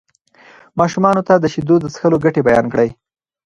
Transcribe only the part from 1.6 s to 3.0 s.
د څښلو ګټې بیان کړئ.